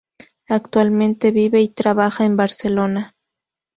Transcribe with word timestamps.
Actualmente 0.49 1.29
vive 1.29 1.61
y 1.61 1.69
trabaja 1.69 2.25
en 2.25 2.35
Barcelona. 2.35 3.13